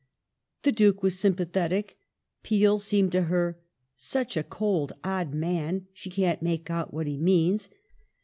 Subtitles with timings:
[0.63, 1.99] The Duke was sympathetic;
[2.41, 3.59] Peel seemed to her
[3.95, 7.69] such a cold, odd man, she can't make out what he means